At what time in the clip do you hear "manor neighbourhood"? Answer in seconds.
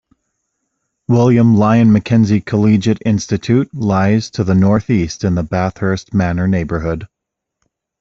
6.11-7.07